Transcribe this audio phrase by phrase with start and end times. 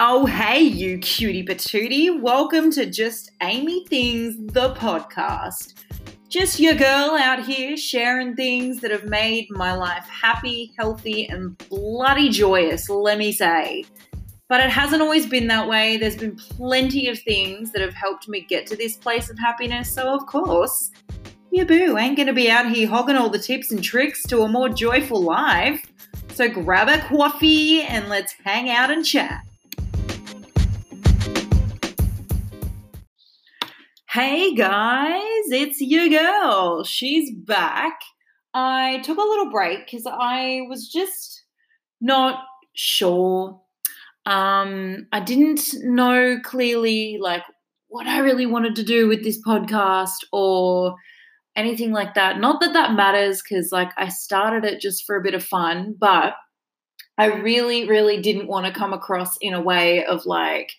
[0.00, 2.20] Oh, hey, you cutie patootie.
[2.20, 5.74] Welcome to Just Amy Things, the podcast.
[6.28, 11.56] Just your girl out here sharing things that have made my life happy, healthy, and
[11.68, 13.84] bloody joyous, let me say.
[14.48, 15.96] But it hasn't always been that way.
[15.96, 19.88] There's been plenty of things that have helped me get to this place of happiness.
[19.88, 20.90] So, of course,
[21.52, 24.42] your boo ain't going to be out here hogging all the tips and tricks to
[24.42, 25.86] a more joyful life.
[26.32, 29.44] So, grab a coffee and let's hang out and chat.
[34.14, 36.84] Hey guys, it's your girl.
[36.84, 37.98] She's back.
[38.54, 41.42] I took a little break because I was just
[42.00, 43.60] not sure.
[44.24, 47.42] Um, I didn't know clearly like
[47.88, 50.94] what I really wanted to do with this podcast or
[51.56, 52.38] anything like that.
[52.38, 55.96] Not that that matters because like I started it just for a bit of fun,
[55.98, 56.34] but
[57.18, 60.70] I really, really didn't want to come across in a way of like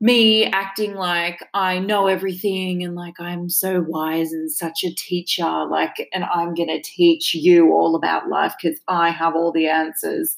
[0.00, 5.64] me acting like I know everything and like I'm so wise and such a teacher,
[5.70, 9.68] like, and I'm going to teach you all about life because I have all the
[9.68, 10.36] answers.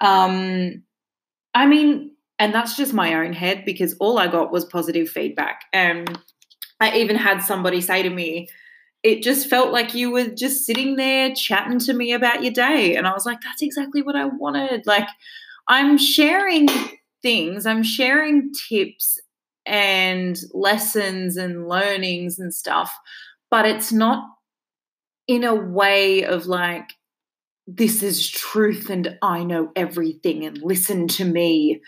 [0.00, 0.82] Um,
[1.54, 5.64] I mean, and that's just my own head because all I got was positive feedback.
[5.72, 6.18] And
[6.80, 8.48] I even had somebody say to me,
[9.02, 12.96] it just felt like you were just sitting there chatting to me about your day.
[12.96, 14.86] And I was like, that's exactly what I wanted.
[14.86, 15.08] Like,
[15.66, 16.68] I'm sharing
[17.22, 17.66] things.
[17.66, 19.18] I'm sharing tips
[19.66, 22.92] and lessons and learnings and stuff,
[23.50, 24.24] but it's not
[25.26, 26.88] in a way of like,
[27.66, 31.82] this is truth and I know everything and listen to me.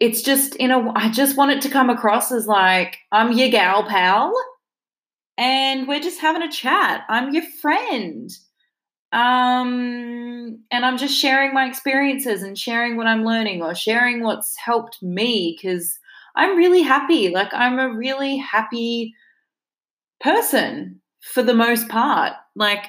[0.00, 3.48] It's just, in a, I just want it to come across as like, I'm your
[3.48, 4.34] gal pal
[5.38, 7.04] and we're just having a chat.
[7.08, 8.30] I'm your friend
[9.12, 14.54] um and i'm just sharing my experiences and sharing what i'm learning or sharing what's
[14.56, 15.98] helped me because
[16.36, 17.28] i'm really happy.
[17.28, 19.14] Like i'm a really happy
[20.20, 22.32] person for the most part.
[22.54, 22.86] Like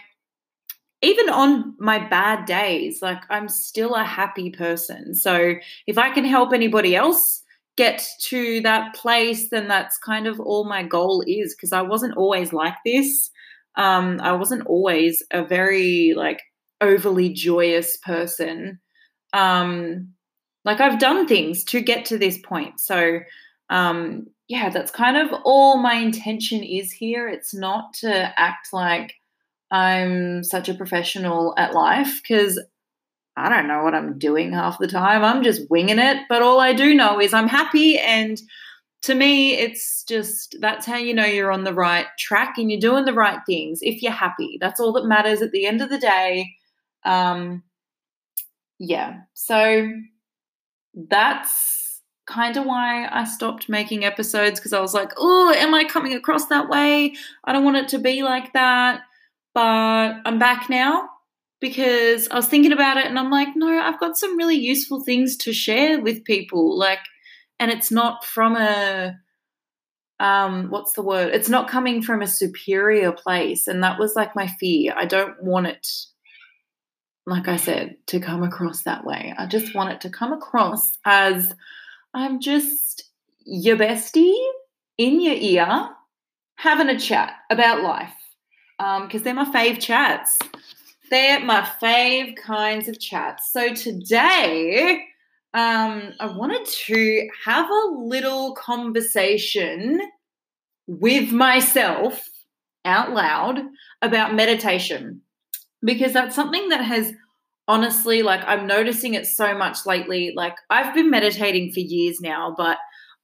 [1.01, 5.15] even on my bad days like i'm still a happy person.
[5.15, 5.55] So
[5.87, 7.43] if i can help anybody else
[7.77, 12.17] get to that place then that's kind of all my goal is because i wasn't
[12.17, 13.31] always like this
[13.75, 16.41] um, I wasn't always a very like
[16.81, 18.79] overly joyous person.
[19.33, 20.13] Um,
[20.65, 22.79] like I've done things to get to this point.
[22.79, 23.19] So
[23.69, 27.27] um, yeah, that's kind of all my intention is here.
[27.27, 29.13] It's not to act like
[29.71, 32.59] I'm such a professional at life because
[33.37, 35.23] I don't know what I'm doing half the time.
[35.23, 36.17] I'm just winging it.
[36.27, 38.41] But all I do know is I'm happy and
[39.03, 42.79] to me, it's just that's how you know you're on the right track and you're
[42.79, 44.57] doing the right things if you're happy.
[44.59, 46.53] That's all that matters at the end of the day.
[47.05, 47.63] Um,
[48.77, 49.89] yeah, so
[50.93, 55.83] that's kind of why I stopped making episodes because I was like, oh, am I
[55.85, 57.15] coming across that way?
[57.43, 59.01] I don't want it to be like that.
[59.53, 61.09] But I'm back now
[61.59, 65.01] because I was thinking about it and I'm like, no, I've got some really useful
[65.01, 66.77] things to share with people.
[66.77, 66.99] Like,
[67.59, 69.15] and it's not from a
[70.19, 71.33] um what's the word?
[71.33, 74.93] It's not coming from a superior place and that was like my fear.
[74.95, 75.87] I don't want it
[77.25, 79.33] like i said to come across that way.
[79.37, 81.53] I just want it to come across as
[82.13, 83.03] i'm just
[83.45, 84.35] your bestie
[84.97, 85.89] in your ear
[86.59, 88.13] having a chat about life.
[88.77, 90.37] Because um, they're my fave chats.
[91.09, 93.51] They're my fave kinds of chats.
[93.51, 95.05] So today
[95.53, 99.99] um, I wanted to have a little conversation
[100.87, 102.23] with myself
[102.85, 103.59] out loud
[104.01, 105.21] about meditation
[105.83, 107.13] because that's something that has
[107.67, 110.33] honestly like I'm noticing it so much lately.
[110.35, 112.77] Like I've been meditating for years now but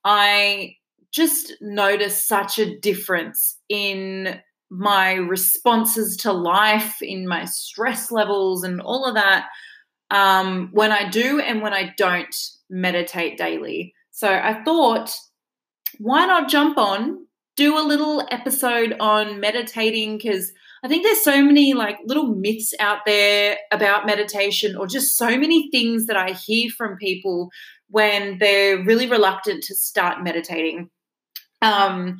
[0.03, 0.75] I
[1.11, 8.81] just notice such a difference in my responses to life in my stress levels and
[8.81, 9.47] all of that
[10.11, 12.35] um, when I do and when I don't
[12.69, 13.93] meditate daily.
[14.11, 15.15] So I thought,
[15.99, 17.25] why not jump on,
[17.55, 20.17] do a little episode on meditating?
[20.17, 20.51] Because
[20.83, 25.37] I think there's so many like little myths out there about meditation, or just so
[25.37, 27.49] many things that I hear from people
[27.89, 30.89] when they're really reluctant to start meditating.
[31.61, 32.17] Um,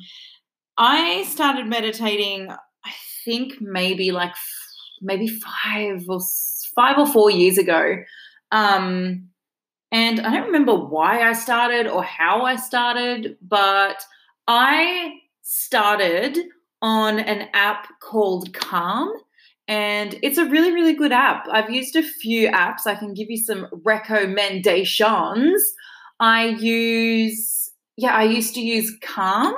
[0.76, 2.92] I started meditating, I
[3.24, 4.34] think maybe like
[5.00, 6.20] maybe five or
[6.76, 7.96] five or four years ago.
[8.52, 9.30] Um,
[9.90, 14.04] and I don't remember why I started or how I started, but
[14.46, 16.38] I started
[16.82, 19.10] on an app called Calm.
[19.68, 21.46] And it's a really, really good app.
[21.50, 22.86] I've used a few apps.
[22.86, 25.60] I can give you some recommendations.
[26.20, 29.54] I use, yeah, I used to use Calm.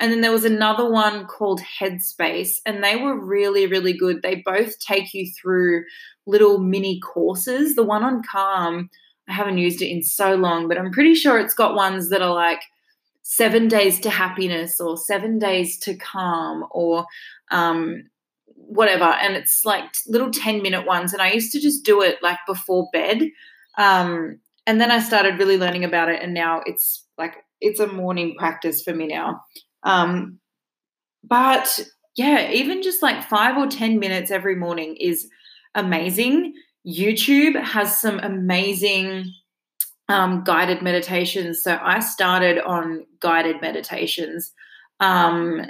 [0.00, 4.22] And then there was another one called Headspace, and they were really, really good.
[4.22, 5.84] They both take you through
[6.26, 7.76] little mini courses.
[7.76, 8.90] The one on Calm,
[9.28, 12.22] I haven't used it in so long, but I'm pretty sure it's got ones that
[12.22, 12.60] are like
[13.22, 17.06] seven days to happiness or seven days to calm or
[17.50, 18.02] um,
[18.54, 19.04] whatever.
[19.04, 21.12] And it's like little 10 minute ones.
[21.12, 23.22] And I used to just do it like before bed.
[23.78, 26.22] Um, and then I started really learning about it.
[26.22, 29.40] And now it's like, it's a morning practice for me now.
[29.84, 30.38] Um,
[31.22, 31.80] but
[32.16, 35.28] yeah, even just like five or 10 minutes every morning is
[35.74, 36.54] amazing.
[36.86, 39.32] YouTube has some amazing
[40.08, 41.62] um, guided meditations.
[41.62, 44.52] So I started on guided meditations.
[45.00, 45.62] Um,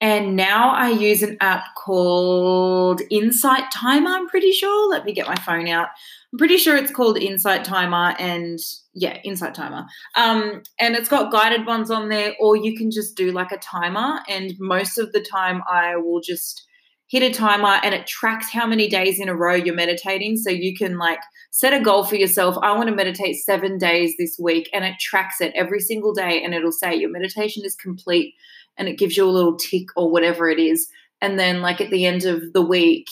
[0.00, 4.90] and now I use an app called Insight Timer, I'm pretty sure.
[4.90, 5.88] Let me get my phone out.
[6.32, 8.58] I'm pretty sure it's called Insight Timer and
[8.94, 9.86] yeah, Insight Timer.
[10.16, 13.58] Um, and it's got guided ones on there, or you can just do like a
[13.58, 14.20] timer.
[14.28, 16.66] And most of the time, I will just
[17.08, 20.36] hit a timer and it tracks how many days in a row you're meditating.
[20.38, 22.56] So you can like set a goal for yourself.
[22.62, 26.42] I want to meditate seven days this week, and it tracks it every single day.
[26.42, 28.34] And it'll say your meditation is complete
[28.78, 30.88] and it gives you a little tick or whatever it is.
[31.20, 33.06] And then, like at the end of the week,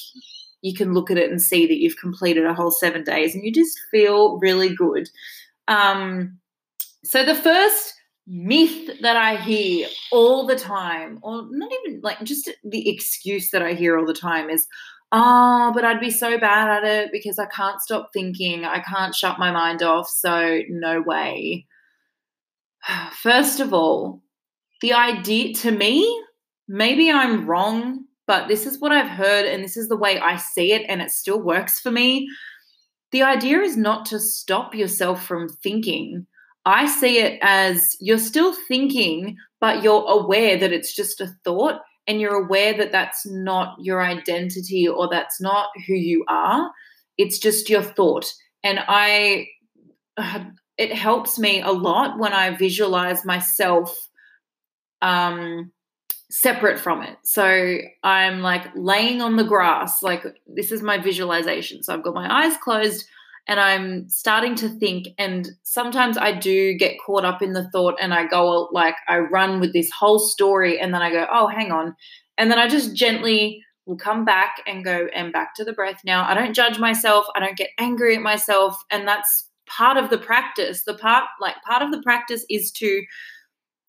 [0.62, 3.44] you can look at it and see that you've completed a whole seven days and
[3.44, 5.09] you just feel really good.
[5.70, 6.38] Um,
[7.05, 7.94] so, the first
[8.26, 13.62] myth that I hear all the time, or not even like just the excuse that
[13.62, 14.67] I hear all the time is,
[15.12, 18.64] oh, but I'd be so bad at it because I can't stop thinking.
[18.64, 20.11] I can't shut my mind off.
[20.11, 21.67] So, no way.
[23.22, 24.22] First of all,
[24.82, 26.22] the idea to me,
[26.69, 30.37] maybe I'm wrong, but this is what I've heard and this is the way I
[30.37, 32.28] see it, and it still works for me.
[33.12, 36.27] The idea is not to stop yourself from thinking.
[36.65, 41.81] I see it as you're still thinking, but you're aware that it's just a thought
[42.07, 46.71] and you're aware that that's not your identity or that's not who you are.
[47.19, 48.27] It's just your thought.
[48.62, 49.49] And I,
[50.79, 53.97] it helps me a lot when I visualize myself
[55.03, 55.73] um,
[56.31, 57.17] separate from it.
[57.23, 61.82] So I'm like laying on the grass, like this is my visualization.
[61.82, 63.05] So I've got my eyes closed
[63.49, 65.09] and I'm starting to think.
[65.19, 69.19] And sometimes I do get caught up in the thought and I go like, I
[69.19, 71.97] run with this whole story and then I go, oh, hang on.
[72.38, 76.00] And then I just gently will come back and go and back to the breath
[76.05, 76.29] now.
[76.29, 77.27] I don't judge myself.
[77.35, 78.77] I don't get angry at myself.
[78.91, 80.85] And that's part of the practice.
[80.85, 83.03] The part, like, part of the practice is to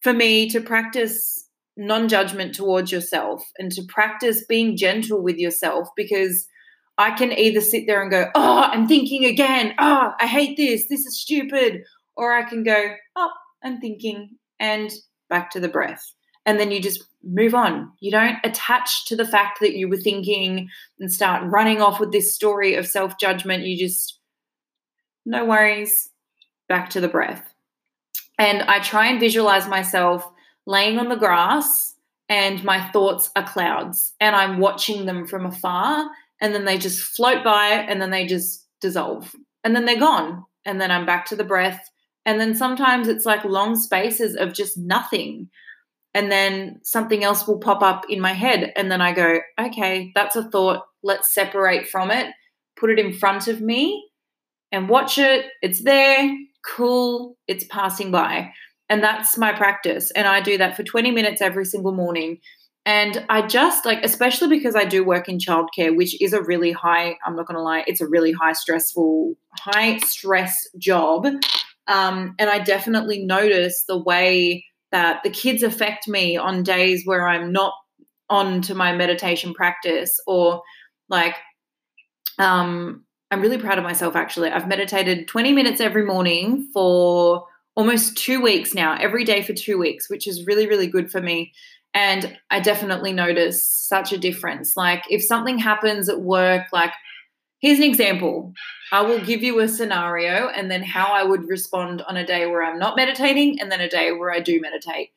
[0.01, 1.47] for me to practice
[1.81, 6.47] non judgment towards yourself and to practice being gentle with yourself because
[6.97, 9.73] I can either sit there and go, Oh, I'm thinking again.
[9.79, 10.87] Oh, I hate this.
[10.87, 11.83] This is stupid.
[12.15, 13.31] Or I can go, Oh,
[13.63, 14.91] I'm thinking and
[15.29, 16.13] back to the breath.
[16.45, 17.91] And then you just move on.
[17.99, 20.69] You don't attach to the fact that you were thinking
[20.99, 23.63] and start running off with this story of self judgment.
[23.63, 24.19] You just,
[25.25, 26.09] no worries,
[26.69, 27.53] back to the breath.
[28.37, 30.27] And I try and visualize myself
[30.65, 31.95] laying on the grass
[32.29, 36.07] and my thoughts are clouds and I'm watching them from afar
[36.39, 40.43] and then they just float by and then they just dissolve and then they're gone.
[40.65, 41.89] And then I'm back to the breath.
[42.25, 45.49] And then sometimes it's like long spaces of just nothing.
[46.13, 48.71] And then something else will pop up in my head.
[48.75, 50.83] And then I go, okay, that's a thought.
[51.01, 52.31] Let's separate from it,
[52.77, 54.07] put it in front of me
[54.71, 55.45] and watch it.
[55.63, 56.31] It's there
[56.65, 58.51] cool, it's passing by.
[58.91, 60.11] And that's my practice.
[60.11, 62.39] And I do that for 20 minutes every single morning.
[62.85, 66.73] And I just like, especially because I do work in childcare, which is a really
[66.73, 71.25] high, I'm not going to lie, it's a really high stressful, high stress job.
[71.87, 77.25] Um, and I definitely notice the way that the kids affect me on days where
[77.25, 77.73] I'm not
[78.29, 80.63] on to my meditation practice or
[81.07, 81.37] like
[82.39, 84.49] um, I'm really proud of myself actually.
[84.49, 89.77] I've meditated 20 minutes every morning for almost two weeks now, every day for two
[89.77, 91.53] weeks, which is really, really good for me.
[91.93, 94.77] And I definitely notice such a difference.
[94.77, 96.93] Like if something happens at work, like
[97.59, 98.53] here's an example.
[98.91, 102.45] I will give you a scenario and then how I would respond on a day
[102.45, 105.09] where I'm not meditating and then a day where I do meditate.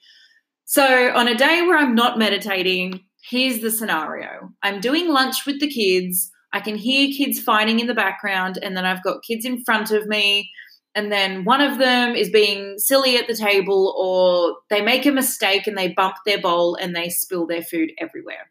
[0.65, 5.61] So, on a day where I'm not meditating, here's the scenario I'm doing lunch with
[5.61, 6.31] the kids.
[6.53, 9.91] I can hear kids fighting in the background, and then I've got kids in front
[9.91, 10.51] of me,
[10.95, 15.13] and then one of them is being silly at the table, or they make a
[15.13, 18.51] mistake and they bump their bowl and they spill their food everywhere.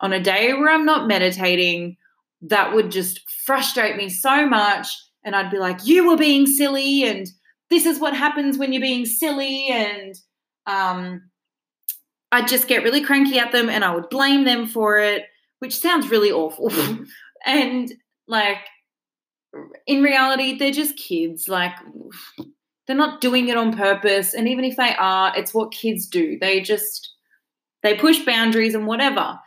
[0.00, 1.96] On a day where I'm not meditating,
[2.42, 4.88] that would just frustrate me so much.
[5.24, 7.26] And I'd be like, You were being silly, and
[7.70, 10.14] this is what happens when you're being silly and
[10.66, 11.22] um
[12.30, 15.24] I'd just get really cranky at them and I would blame them for it,
[15.60, 16.70] which sounds really awful.
[17.46, 17.90] and
[18.26, 18.58] like
[19.86, 21.48] in reality, they're just kids.
[21.48, 21.72] Like
[22.86, 24.34] they're not doing it on purpose.
[24.34, 26.38] And even if they are, it's what kids do.
[26.38, 27.12] They just
[27.82, 29.38] they push boundaries and whatever.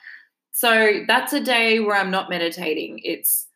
[0.51, 3.01] So that's a day where I'm not meditating.
[3.03, 3.47] It's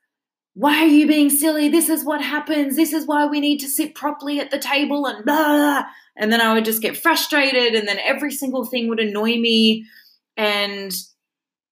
[0.54, 1.68] why are you being silly?
[1.68, 2.78] This is what happens.
[2.78, 5.84] This is why we need to sit properly at the table and blah.
[6.16, 9.86] And then I would just get frustrated, and then every single thing would annoy me.
[10.38, 10.94] And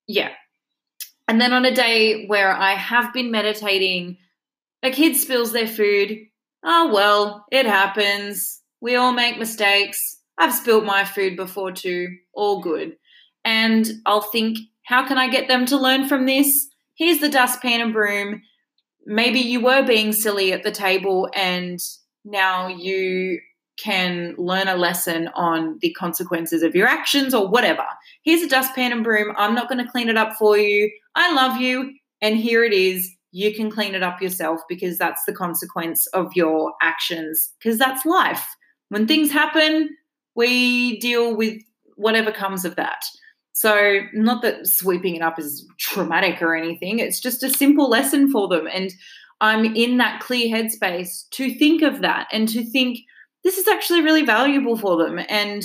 [0.06, 0.32] yeah.
[1.30, 4.18] And then on a day where I have been meditating,
[4.84, 6.18] a kid spills their food.
[6.63, 8.62] Oh, well, it happens.
[8.82, 10.18] We all make mistakes.
[10.38, 12.10] I've spilled my food before too.
[12.34, 12.98] All good.
[13.46, 16.68] And I'll think, how can I get them to learn from this?
[16.96, 18.42] Here's the dustpan and broom
[19.06, 21.80] maybe you were being silly at the table and
[22.25, 23.40] now you
[23.78, 27.86] can learn a lesson on the consequences of your actions or whatever.
[28.24, 29.34] Here's a dustpan and broom.
[29.36, 30.92] I'm not going to clean it up for you.
[31.16, 31.94] I love you.
[32.22, 33.10] And here it is.
[33.34, 38.06] You can clean it up yourself because that's the consequence of your actions, because that's
[38.06, 38.46] life.
[38.90, 39.90] When things happen,
[40.36, 41.60] we deal with
[41.96, 43.04] whatever comes of that.
[43.54, 48.32] So, not that sweeping it up is traumatic or anything, it's just a simple lesson
[48.32, 48.68] for them.
[48.72, 48.92] And
[49.42, 53.00] I'm in that clear headspace to think of that and to think
[53.44, 55.20] this is actually really valuable for them.
[55.28, 55.63] And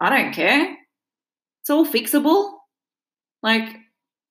[0.00, 0.76] I don't care.
[1.60, 2.52] It's all fixable.
[3.42, 3.68] Like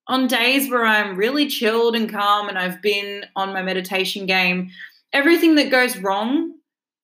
[0.07, 4.69] on days where I'm really chilled and calm and I've been on my meditation game,
[5.13, 6.53] everything that goes wrong,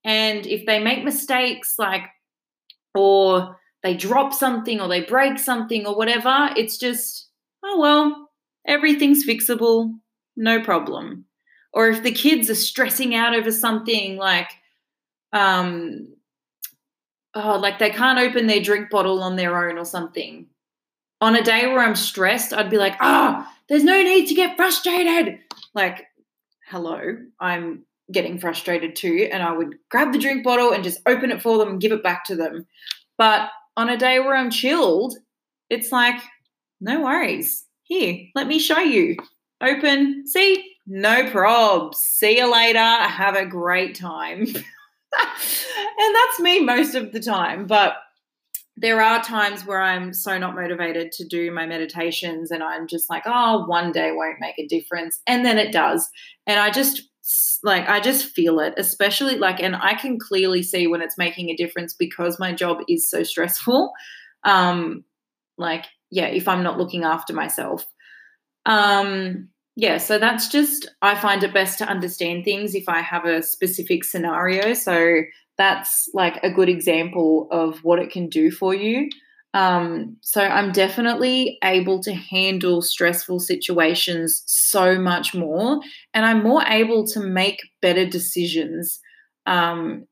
[0.03, 2.03] and if they make mistakes, like,
[2.95, 7.29] or they drop something or they break something or whatever, it's just,
[7.63, 8.29] oh, well,
[8.65, 9.93] everything's fixable,
[10.35, 11.25] no problem.
[11.73, 14.49] Or if the kids are stressing out over something like,
[15.31, 16.07] um,
[17.35, 20.47] oh, like they can't open their drink bottle on their own or something.
[21.21, 24.33] On a day where I'm stressed, I'd be like, ah, oh, there's no need to
[24.33, 25.39] get frustrated.
[25.73, 26.07] Like,
[26.67, 29.29] hello, I'm getting frustrated too.
[29.31, 31.91] And I would grab the drink bottle and just open it for them and give
[31.91, 32.65] it back to them.
[33.17, 35.17] But on a day where I'm chilled,
[35.69, 36.19] it's like,
[36.81, 37.65] no worries.
[37.83, 39.17] Here, let me show you.
[39.61, 41.95] Open, see, no probs.
[41.95, 42.79] See you later.
[42.79, 44.41] Have a great time.
[45.19, 47.67] and that's me most of the time.
[47.67, 47.97] But
[48.81, 53.09] there are times where I'm so not motivated to do my meditations and I'm just
[53.09, 55.21] like, oh, one day won't make a difference.
[55.27, 56.09] And then it does.
[56.47, 57.03] And I just
[57.61, 61.49] like I just feel it, especially like, and I can clearly see when it's making
[61.49, 63.91] a difference because my job is so stressful.
[64.43, 65.03] Um,
[65.57, 67.85] like, yeah, if I'm not looking after myself.
[68.65, 73.25] Um, yeah, so that's just, I find it best to understand things if I have
[73.25, 74.73] a specific scenario.
[74.73, 75.21] So
[75.59, 79.09] that's like a good example of what it can do for you.
[79.53, 85.81] Um, so I'm definitely able to handle stressful situations so much more,
[86.13, 88.99] and I'm more able to make better decisions
[89.45, 90.07] um,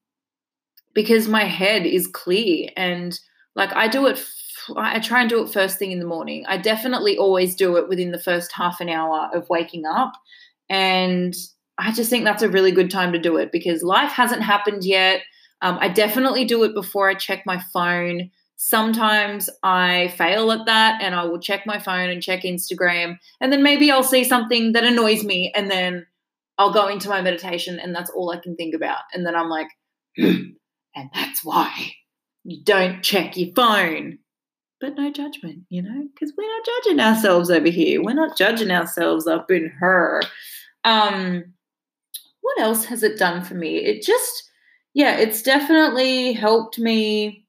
[0.94, 2.70] because my head is clear.
[2.76, 3.18] And
[3.56, 4.22] like I do it,
[4.76, 6.44] I try and do it first thing in the morning.
[6.48, 10.12] I definitely always do it within the first half an hour of waking up.
[10.70, 11.34] And
[11.78, 14.84] I just think that's a really good time to do it because life hasn't happened
[14.84, 15.22] yet.
[15.62, 18.32] Um, I definitely do it before I check my phone.
[18.58, 23.18] Sometimes I fail at that and I will check my phone and check Instagram.
[23.40, 26.06] And then maybe I'll see something that annoys me and then
[26.58, 29.02] I'll go into my meditation and that's all I can think about.
[29.14, 29.68] And then I'm like,
[30.18, 30.56] and
[31.14, 31.72] that's why
[32.44, 34.20] you don't check your phone.
[34.80, 38.02] But no judgment, you know, because we're not judging ourselves over here.
[38.04, 40.22] We're not judging ourselves up in her.
[40.84, 41.54] Um,
[42.42, 43.78] what else has it done for me?
[43.78, 44.47] It just,
[44.98, 47.46] yeah, it's definitely helped me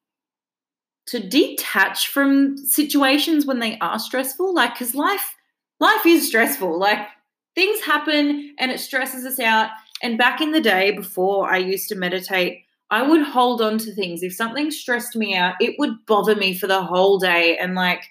[1.06, 5.34] to detach from situations when they are stressful like cuz life
[5.80, 6.78] life is stressful.
[6.78, 7.08] Like
[7.54, 9.70] things happen and it stresses us out.
[10.02, 13.94] And back in the day before I used to meditate I would hold on to
[13.94, 14.22] things.
[14.22, 17.56] If something stressed me out it would bother me for the whole day.
[17.56, 18.04] And like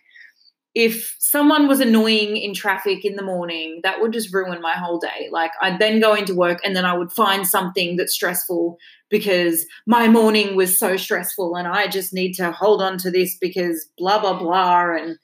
[0.74, 5.00] if someone was annoying in traffic in the morning, that would just ruin my whole
[5.00, 5.28] day.
[5.32, 8.78] Like I'd then go into work and then I would find something that's stressful
[9.10, 13.38] because my morning was so stressful and I just need to hold on to this
[13.40, 15.18] because blah, blah, blah, and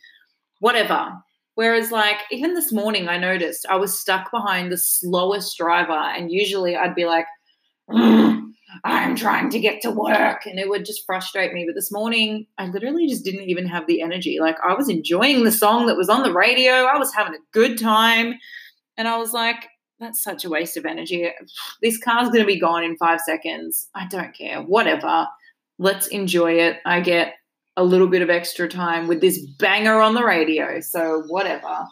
[0.60, 1.12] whatever.
[1.56, 6.32] Whereas, like, even this morning, I noticed I was stuck behind the slowest driver, and
[6.32, 7.28] usually I'd be like,
[8.84, 11.66] I'm trying to get to work, and it would just frustrate me.
[11.68, 14.40] But this morning, I literally just didn't even have the energy.
[14.40, 17.46] Like, I was enjoying the song that was on the radio, I was having a
[17.52, 18.34] good time,
[18.98, 19.68] and I was like,
[20.04, 21.30] that's such a waste of energy.
[21.82, 23.90] This car's going to be gone in five seconds.
[23.96, 24.62] I don't care.
[24.62, 25.28] Whatever.
[25.80, 26.80] Let's enjoy it.
[26.86, 27.36] I get
[27.76, 30.80] a little bit of extra time with this banger on the radio.
[30.82, 31.88] So, whatever.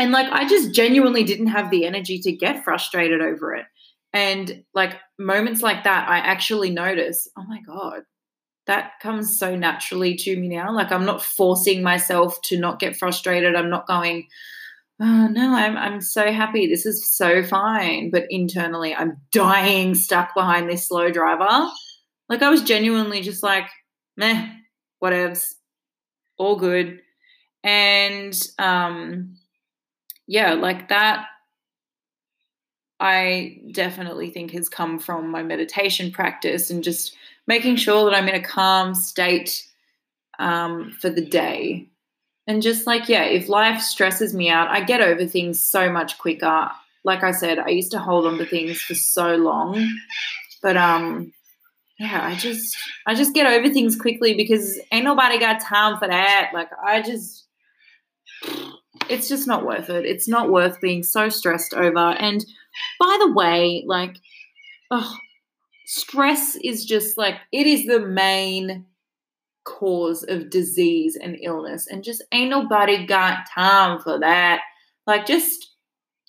[0.00, 3.66] And like, I just genuinely didn't have the energy to get frustrated over it.
[4.12, 8.02] And like, moments like that, I actually notice, oh my God,
[8.66, 10.72] that comes so naturally to me now.
[10.72, 13.56] Like, I'm not forcing myself to not get frustrated.
[13.56, 14.28] I'm not going,
[15.00, 16.66] oh no, I'm I'm so happy.
[16.66, 18.10] This is so fine.
[18.10, 21.68] But internally, I'm dying stuck behind this slow driver.
[22.28, 23.68] Like I was genuinely just like,
[24.16, 24.48] meh,
[25.02, 25.54] whatevs,
[26.36, 27.00] all good.
[27.64, 29.36] And um
[30.26, 31.26] yeah, like that
[33.00, 37.14] I definitely think has come from my meditation practice and just
[37.46, 39.64] making sure that I'm in a calm state
[40.38, 41.88] um, for the day
[42.48, 46.18] and just like, yeah, if life stresses me out, I get over things so much
[46.18, 46.70] quicker.
[47.04, 49.86] Like I said, I used to hold on to things for so long.
[50.62, 51.32] But um
[51.98, 52.76] yeah, I just
[53.06, 56.50] I just get over things quickly because ain't nobody got time for that.
[56.54, 57.44] Like I just
[59.10, 60.06] it's just not worth it.
[60.06, 61.98] It's not worth being so stressed over.
[61.98, 62.44] And
[62.98, 64.16] by the way, like
[64.90, 65.16] oh,
[65.86, 68.86] stress is just like it is the main
[69.68, 71.86] cause of disease and illness.
[71.86, 74.60] And just ain't nobody got time for that.
[75.06, 75.74] Like, just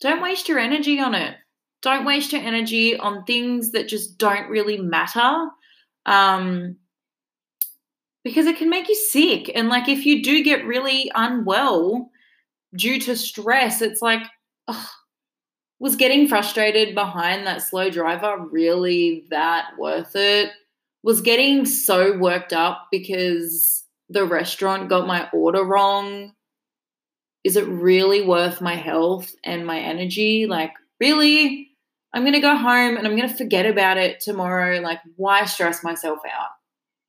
[0.01, 1.35] don't waste your energy on it.
[1.81, 5.47] Don't waste your energy on things that just don't really matter.
[6.05, 6.75] Um,
[8.23, 9.49] because it can make you sick.
[9.55, 12.09] And like, if you do get really unwell
[12.75, 14.23] due to stress, it's like,
[14.67, 14.87] ugh,
[15.79, 20.51] was getting frustrated behind that slow driver really that worth it?
[21.03, 26.33] Was getting so worked up because the restaurant got my order wrong.
[27.43, 30.45] Is it really worth my health and my energy?
[30.45, 31.69] Like, really?
[32.13, 34.79] I'm going to go home and I'm going to forget about it tomorrow.
[34.79, 36.49] Like, why stress myself out?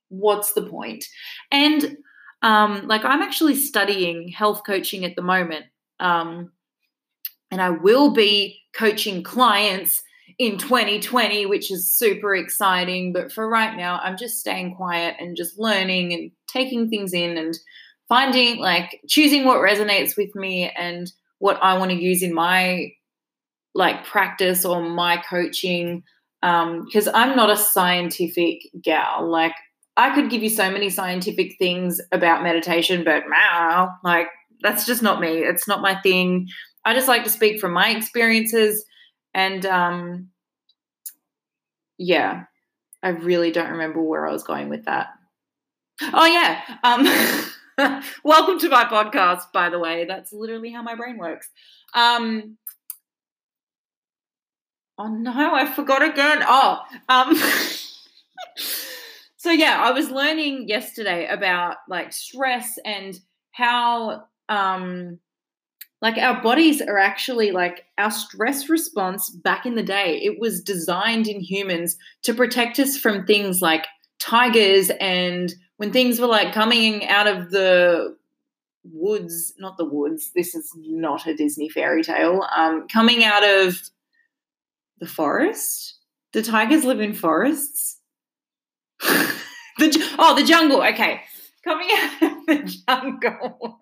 [0.08, 1.06] What's the point?
[1.50, 1.96] And
[2.42, 5.66] um, like, I'm actually studying health coaching at the moment.
[5.98, 6.52] Um,
[7.50, 10.02] and I will be coaching clients
[10.40, 13.12] in 2020, which is super exciting.
[13.12, 17.36] But for right now, I'm just staying quiet and just learning and taking things in
[17.36, 17.54] and
[18.08, 22.92] finding, like, choosing what resonates with me and what I want to use in my
[23.74, 26.04] like practice or my coaching.
[26.42, 29.30] Um, because um, I'm not a scientific gal.
[29.30, 29.52] Like,
[29.98, 34.28] I could give you so many scientific things about meditation, but wow, like,
[34.62, 35.40] that's just not me.
[35.40, 36.48] It's not my thing.
[36.86, 38.86] I just like to speak from my experiences
[39.34, 40.29] and um,
[42.00, 42.44] yeah,
[43.02, 45.08] I really don't remember where I was going with that.
[46.00, 46.62] Oh yeah.
[46.82, 50.06] Um, welcome to my podcast, by the way.
[50.06, 51.50] That's literally how my brain works.
[51.94, 52.56] Um,
[54.96, 56.38] oh no, I forgot again.
[56.42, 57.36] Oh, um,
[59.36, 63.14] so yeah, I was learning yesterday about like stress and
[63.52, 65.18] how um
[66.02, 70.62] like our bodies are actually like our stress response back in the day it was
[70.62, 73.86] designed in humans to protect us from things like
[74.18, 78.16] tigers and when things were like coming out of the
[78.84, 83.78] woods not the woods this is not a disney fairy tale um coming out of
[85.00, 85.96] the forest?
[86.32, 87.98] The tigers live in forests?
[89.78, 91.22] The oh the jungle okay.
[91.64, 93.80] Coming out of the jungle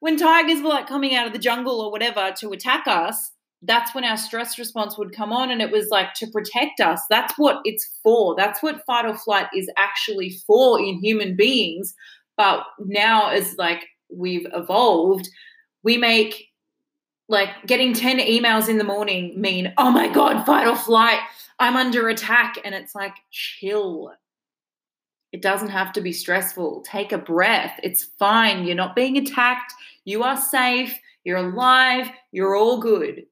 [0.00, 3.32] when tigers were like coming out of the jungle or whatever to attack us,
[3.62, 7.02] that's when our stress response would come on and it was like to protect us.
[7.10, 8.36] That's what it's for.
[8.36, 11.94] That's what fight or flight is actually for in human beings.
[12.36, 15.28] But now, as like we've evolved,
[15.82, 16.48] we make
[17.28, 21.20] like getting 10 emails in the morning mean, oh my God, fight or flight,
[21.58, 22.56] I'm under attack.
[22.64, 24.12] And it's like, chill.
[25.32, 26.82] It doesn't have to be stressful.
[26.86, 27.78] Take a breath.
[27.82, 28.64] It's fine.
[28.64, 29.72] You're not being attacked.
[30.04, 30.96] You are safe.
[31.24, 32.08] You're alive.
[32.32, 33.24] You're all good.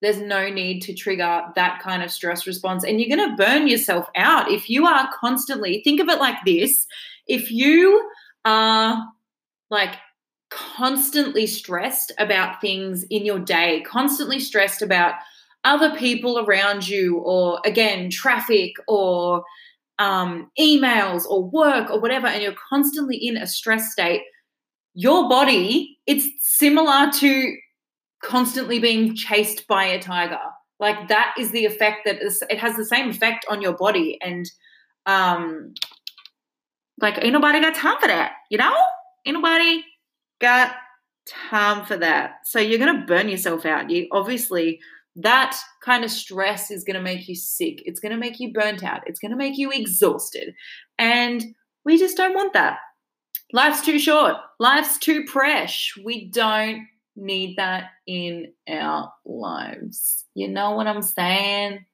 [0.00, 2.84] There's no need to trigger that kind of stress response.
[2.84, 6.36] And you're going to burn yourself out if you are constantly, think of it like
[6.44, 6.86] this
[7.26, 8.10] if you
[8.44, 9.02] are
[9.70, 9.96] like
[10.50, 15.14] constantly stressed about things in your day, constantly stressed about
[15.64, 19.42] other people around you, or again, traffic, or
[19.98, 24.22] um, emails or work or whatever, and you're constantly in a stress state,
[24.94, 27.56] your body, it's similar to
[28.22, 30.40] constantly being chased by a tiger.
[30.80, 34.18] Like that is the effect that is, it has the same effect on your body.
[34.22, 34.50] And
[35.06, 35.74] um,
[37.00, 38.74] like ain't nobody got time for that, you know?
[39.26, 39.82] Ain't nobody
[40.40, 40.74] got
[41.26, 42.34] time for that.
[42.44, 43.90] So you're going to burn yourself out.
[43.90, 44.80] You obviously
[45.16, 47.82] that kind of stress is going to make you sick.
[47.84, 49.02] It's going to make you burnt out.
[49.06, 50.54] It's going to make you exhausted.
[50.98, 51.44] And
[51.84, 52.78] we just don't want that.
[53.52, 54.36] Life's too short.
[54.58, 55.94] Life's too fresh.
[56.04, 60.24] We don't need that in our lives.
[60.34, 61.84] You know what I'm saying?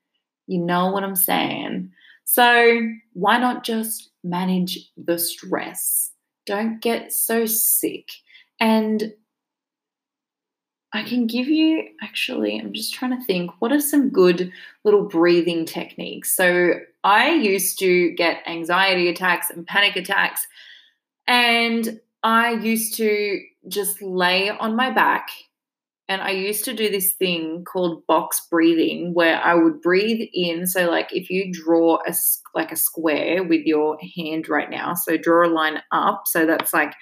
[0.47, 1.91] You know what I'm saying.
[2.25, 2.81] So,
[3.13, 6.13] why not just manage the stress?
[6.47, 8.09] Don't get so sick.
[8.61, 9.13] And
[10.93, 14.53] I can give you actually, I'm just trying to think, what are some good
[14.85, 16.35] little breathing techniques?
[16.37, 20.47] So I used to get anxiety attacks and panic attacks,
[21.27, 25.29] and I used to just lay on my back.
[26.09, 30.67] And I used to do this thing called box breathing where I would breathe in.
[30.67, 32.13] So, like, if you draw a
[32.53, 36.23] like a square with your hand right now, so draw a line up.
[36.27, 36.95] So that's like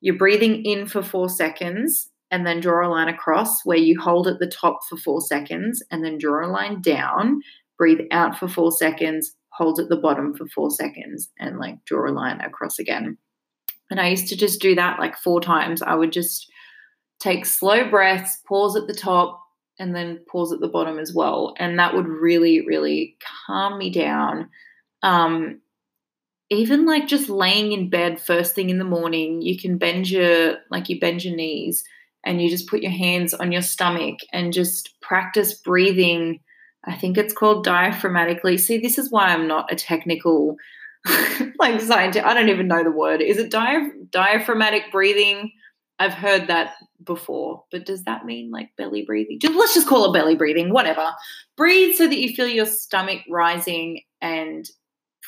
[0.00, 4.26] you're breathing in for four seconds and then draw a line across where you hold
[4.26, 7.40] at the top for four seconds and then draw a line down,
[7.78, 12.10] breathe out for four seconds, hold at the bottom for four seconds, and like draw
[12.10, 13.16] a line across again.
[13.90, 15.82] And I used to just do that like four times.
[15.82, 16.50] I would just
[17.18, 19.40] take slow breaths, pause at the top,
[19.78, 21.54] and then pause at the bottom as well.
[21.58, 24.50] And that would really, really calm me down.
[25.02, 25.60] Um,
[26.50, 30.56] even like just laying in bed first thing in the morning, you can bend your
[30.70, 31.84] like you bend your knees
[32.24, 36.40] and you just put your hands on your stomach and just practice breathing.
[36.84, 38.58] I think it's called diaphragmatically.
[38.58, 40.56] See, this is why I'm not a technical
[41.58, 42.24] like scientist.
[42.24, 43.20] I don't even know the word.
[43.20, 45.52] Is it dia- diaphragmatic breathing?
[46.00, 49.40] I've heard that before, but does that mean like belly breathing?
[49.40, 51.10] Just, let's just call it belly breathing, whatever.
[51.56, 54.68] Breathe so that you feel your stomach rising and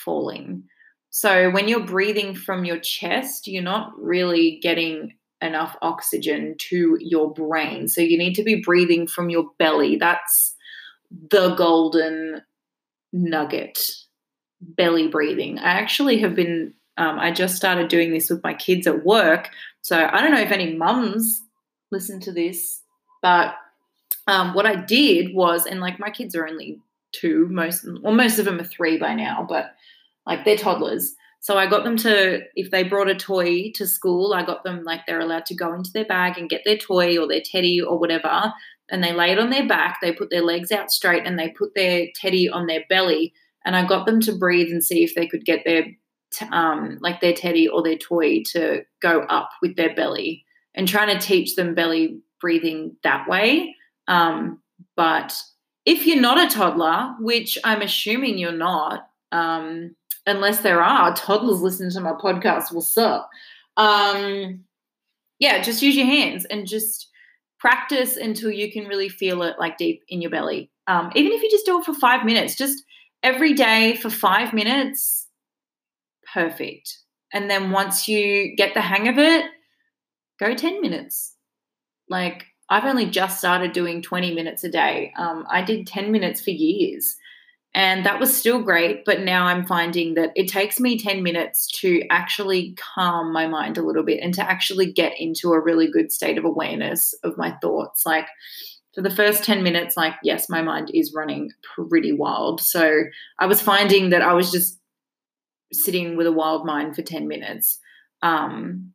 [0.05, 0.65] falling.
[1.11, 7.33] So when you're breathing from your chest, you're not really getting enough oxygen to your
[7.33, 7.89] brain.
[7.89, 9.97] So you need to be breathing from your belly.
[9.97, 10.55] That's
[11.31, 12.43] the golden
[13.13, 13.81] nugget
[14.61, 15.59] belly breathing.
[15.59, 19.51] I actually have been, um, I just started doing this with my kids at work.
[19.81, 21.43] So I don't know if any mums
[21.91, 22.83] listen to this,
[23.23, 23.55] but
[24.27, 26.79] um, what I did was, and like my kids are only
[27.13, 29.75] two, most, well, most of them are three by now, but
[30.27, 31.15] like they're toddlers.
[31.43, 34.85] So I got them to, if they brought a toy to school, I got them
[34.85, 37.81] like they're allowed to go into their bag and get their toy or their teddy
[37.81, 38.53] or whatever.
[38.91, 41.49] And they lay it on their back, they put their legs out straight and they
[41.49, 43.33] put their teddy on their belly.
[43.65, 45.87] And I got them to breathe and see if they could get their,
[46.53, 51.17] um, like their teddy or their toy to go up with their belly and trying
[51.17, 53.75] to teach them belly breathing that way.
[54.09, 54.61] Um,
[54.97, 55.35] but
[55.87, 59.95] if you're not a toddler, which I'm assuming you're not, um,
[60.31, 63.29] unless there are toddlers listening to my podcast, what's up?
[63.77, 64.65] Um,
[65.39, 67.09] yeah, just use your hands and just
[67.59, 70.71] practice until you can really feel it like deep in your belly.
[70.87, 72.85] Um, even if you just do it for five minutes, just
[73.23, 75.29] every day for five minutes,
[76.33, 76.99] perfect.
[77.33, 79.45] And then once you get the hang of it,
[80.39, 81.37] go 10 minutes.
[82.09, 85.13] Like, I've only just started doing 20 minutes a day.
[85.17, 87.17] Um, I did 10 minutes for years.
[87.73, 89.05] And that was still great.
[89.05, 93.79] But now I'm finding that it takes me 10 minutes to actually calm my mind
[93.79, 97.39] a little bit and to actually get into a really good state of awareness of
[97.39, 98.05] my thoughts.
[98.05, 98.27] Like
[98.95, 102.61] for the first 10 minutes, like, yes, my mind is running pretty wild.
[102.61, 103.03] So
[103.39, 104.79] I was finding that I was just
[105.73, 107.79] sitting with a wild mind for 10 minutes.
[108.23, 108.93] Um,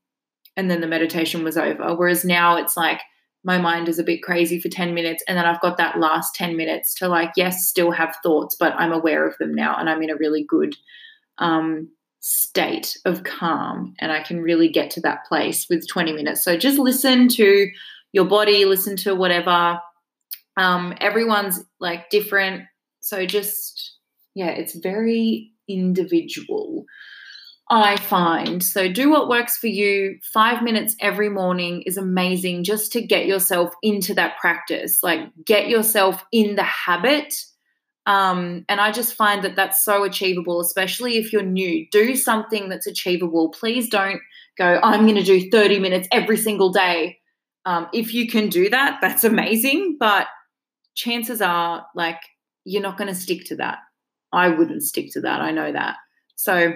[0.58, 1.96] and then the meditation was over.
[1.96, 3.00] Whereas now it's like,
[3.46, 6.34] my mind is a bit crazy for 10 minutes and then I've got that last
[6.36, 9.90] 10 minutes to like yes still have thoughts but I'm aware of them now and
[9.90, 10.76] I'm in a really good
[11.38, 16.44] um, state of calm and I can really get to that place with 20 minutes.
[16.44, 17.70] So just listen to
[18.12, 19.80] your body listen to whatever
[20.58, 22.64] um, everyone's like different.
[23.00, 23.98] So just
[24.34, 26.86] yeah it's very individual
[27.70, 28.64] I find.
[28.64, 30.20] So do what works for you.
[30.34, 35.68] Five minutes every morning is amazing just to get yourself into that practice, like get
[35.68, 37.34] yourself in the habit.
[38.06, 41.88] Um, and I just find that that's so achievable, especially if you're new.
[41.92, 43.50] Do something that's achievable.
[43.50, 44.22] Please don't
[44.60, 47.18] go, I'm going to do 30 minutes every single day.
[47.66, 49.98] Um, if you can do that, that's amazing.
[50.00, 50.28] But
[50.94, 52.20] chances are, like,
[52.64, 53.80] you're not going to stick to that.
[54.32, 55.42] I wouldn't stick to that.
[55.42, 55.96] I know that.
[56.36, 56.74] So,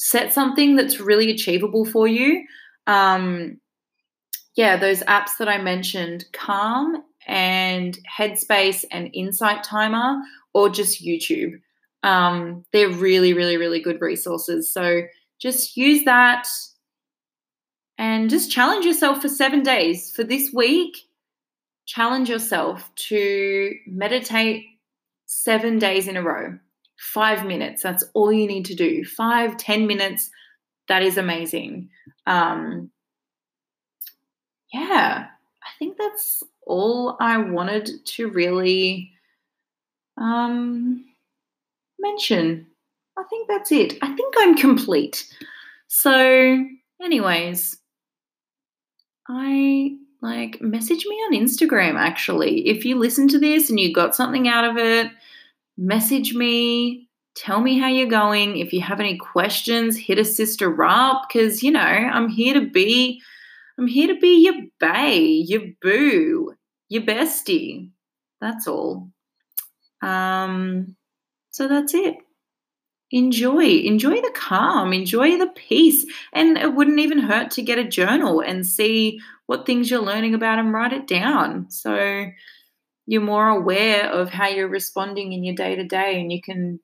[0.00, 2.44] set something that's really achievable for you.
[2.86, 3.60] Um,
[4.56, 10.20] yeah, those apps that I mentioned, Calm and Headspace and Insight Timer,
[10.54, 11.60] or just YouTube.
[12.02, 14.72] Um, they're really, really, really good resources.
[14.72, 15.02] So
[15.38, 16.48] just use that
[17.98, 20.10] and just challenge yourself for seven days.
[20.10, 20.96] For this week,
[21.84, 24.64] challenge yourself to meditate
[25.26, 26.58] seven days in a row.
[27.00, 27.82] Five minutes.
[27.82, 29.04] That's all you need to do.
[29.04, 30.30] Five, ten minutes.
[30.88, 31.88] That is amazing.
[32.26, 32.90] Um,
[34.72, 35.26] yeah,
[35.62, 39.12] I think that's all I wanted to really
[40.18, 41.04] um,
[41.98, 42.66] mention.
[43.18, 43.94] I think that's it.
[44.02, 45.26] I think I'm complete.
[45.88, 46.64] So,
[47.02, 47.76] anyways,
[49.28, 52.68] I like message me on Instagram actually.
[52.68, 55.10] If you listen to this and you got something out of it,
[55.80, 57.08] message me.
[57.34, 58.58] Tell me how you're going.
[58.58, 62.68] If you have any questions, hit a sister up because you know I'm here to
[62.68, 63.20] be.
[63.78, 66.54] I'm here to be your bae, your boo,
[66.88, 67.90] your bestie.
[68.40, 69.10] That's all.
[70.02, 70.96] Um,
[71.50, 72.16] so that's it
[73.12, 77.84] enjoy enjoy the calm enjoy the peace and it wouldn't even hurt to get a
[77.84, 82.26] journal and see what things you're learning about and write it down so
[83.10, 86.78] you're more aware of how you're responding in your day to day and you can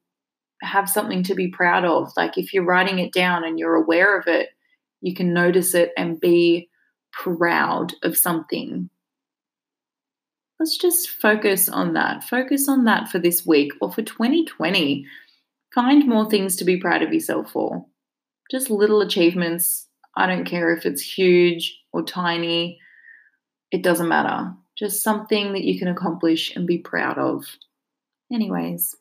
[0.63, 4.19] have something to be proud of like if you're writing it down and you're aware
[4.19, 4.49] of it
[5.01, 6.69] you can notice it and be
[7.13, 8.89] proud of something
[10.59, 15.07] let's just focus on that focus on that for this week or for 2020
[15.77, 17.85] Find more things to be proud of yourself for.
[18.51, 19.87] Just little achievements.
[20.17, 22.81] I don't care if it's huge or tiny,
[23.71, 24.55] it doesn't matter.
[24.79, 27.47] Just something that you can accomplish and be proud of.
[28.33, 28.95] Anyways,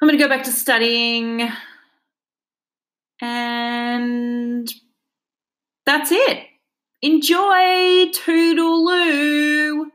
[0.00, 1.48] I'm going to go back to studying.
[3.20, 4.70] And
[5.86, 6.46] that's it.
[7.00, 9.86] Enjoy Toodaloo.